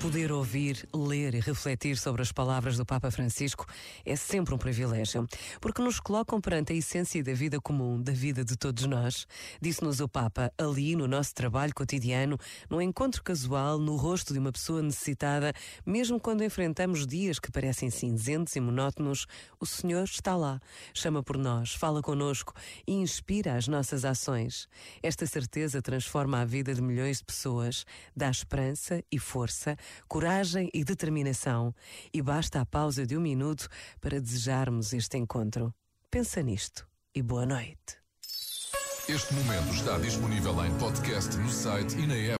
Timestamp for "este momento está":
39.08-39.96